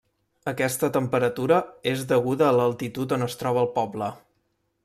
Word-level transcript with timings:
Aquesta 0.51 0.89
temperatura 0.95 1.59
és 1.93 2.03
deguda 2.13 2.49
a 2.49 2.57
l'altitud 2.61 3.17
on 3.19 3.27
es 3.29 3.41
troba 3.43 3.63
el 3.67 3.73
poble. 3.81 4.13